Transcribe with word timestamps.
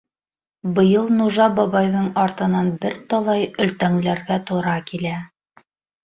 Быйыл 0.77 1.09
нужа 1.17 1.45
бабайҙың 1.57 2.07
артынан 2.21 2.71
бер 2.85 2.95
талай 3.11 3.43
өлтәңләргә 3.65 4.39
тура 4.49 4.73
килә. 4.89 5.13